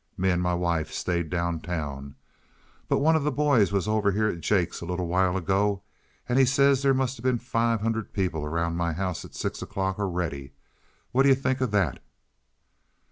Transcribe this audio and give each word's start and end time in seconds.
Me 0.17 0.31
and 0.31 0.41
my 0.41 0.55
wife 0.55 0.91
stayed 0.91 1.29
down 1.29 1.59
town. 1.59 2.15
But 2.87 2.97
one 2.97 3.15
of 3.15 3.21
the 3.23 3.31
boys 3.31 3.71
was 3.71 3.87
over 3.87 4.11
here 4.11 4.29
at 4.29 4.41
Jake's 4.41 4.81
a 4.81 4.85
little 4.87 5.05
while 5.05 5.37
ago, 5.37 5.83
and 6.27 6.39
he 6.39 6.43
says 6.45 6.81
there 6.81 6.91
must 6.91 7.19
'a' 7.19 7.21
been 7.21 7.37
five 7.37 7.81
hundred 7.81 8.11
people 8.11 8.43
around 8.43 8.75
my 8.77 8.93
house 8.93 9.23
at 9.23 9.35
six 9.35 9.61
o'clock, 9.61 9.99
already. 9.99 10.53
Whad 11.13 11.27
ye 11.27 11.35
think 11.35 11.61
o' 11.61 11.67
that?" 11.67 11.99